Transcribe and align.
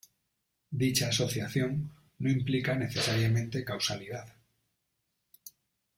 Dicha 0.81 1.09
asociación 1.09 1.91
no 2.17 2.31
implica 2.31 2.73
necesariamente 2.73 3.63
causalidad. 3.63 4.33